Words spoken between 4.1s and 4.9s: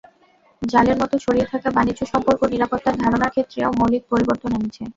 পরিবর্তন এনেছে।